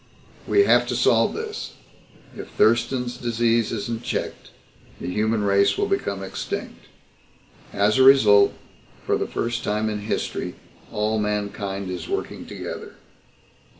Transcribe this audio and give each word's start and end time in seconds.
"We 0.47 0.63
have 0.63 0.87
to 0.87 0.95
solve 0.95 1.35
this. 1.35 1.73
If 2.35 2.49
Thurston's 2.49 3.17
Disease 3.17 3.71
isn't 3.71 4.01
checked, 4.01 4.49
the 4.99 5.07
human 5.07 5.43
race 5.43 5.77
will 5.77 5.85
become 5.85 6.23
extinct. 6.23 6.87
As 7.71 7.99
a 7.99 8.03
result, 8.03 8.53
for 9.05 9.15
the 9.15 9.27
first 9.27 9.63
time 9.63 9.91
in 9.91 9.99
history 9.99 10.55
all 10.91 11.19
mankind 11.19 11.91
is 11.91 12.09
working 12.09 12.47
together." 12.47 12.95